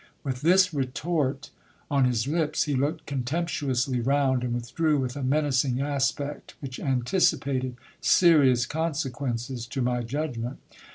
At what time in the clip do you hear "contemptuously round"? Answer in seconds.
3.05-4.43